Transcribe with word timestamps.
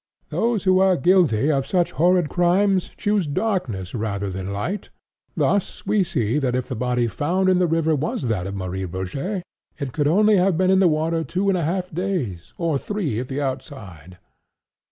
Those 0.29 0.63
who 0.63 0.79
are 0.79 0.97
guilty 0.97 1.51
of 1.51 1.67
such 1.67 1.91
horrid 1.91 2.27
crimes 2.27 2.89
choose 2.97 3.27
darkness 3.27 3.93
rather 3.93 4.31
the 4.31 4.43
light.... 4.43 4.89
Thus 5.37 5.85
we 5.85 6.03
see 6.03 6.39
that 6.39 6.55
if 6.55 6.67
the 6.67 6.75
body 6.75 7.05
found 7.05 7.47
in 7.49 7.59
the 7.59 7.67
river 7.67 7.95
was 7.95 8.23
that 8.23 8.47
of 8.47 8.55
Marie 8.55 8.87
Rogêt, 8.87 9.43
it 9.77 9.93
could 9.93 10.07
only 10.07 10.37
have 10.37 10.57
been 10.57 10.71
in 10.71 10.79
the 10.79 10.87
water 10.87 11.23
two 11.23 11.49
and 11.49 11.55
a 11.59 11.63
half 11.63 11.93
days, 11.93 12.51
or 12.57 12.79
three 12.79 13.19
at 13.19 13.27
the 13.27 13.41
outside. 13.41 14.17